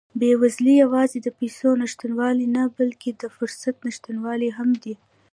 بېوزلي 0.19 0.73
یوازې 0.83 1.17
د 1.21 1.27
پیسو 1.39 1.69
نشتوالی 1.81 2.47
نه، 2.55 2.63
بلکې 2.77 3.09
د 3.21 3.23
فرصت 3.35 3.75
نشتوالی 3.87 4.49
هم 4.57 4.69
دی. 4.83 4.95